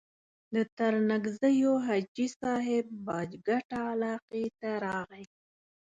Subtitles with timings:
[0.53, 5.25] د ترنګزیو حاجي صاحب باج کټه علاقې ته راغی.